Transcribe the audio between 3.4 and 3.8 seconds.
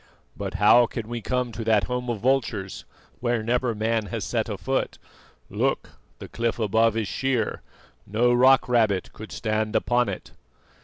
never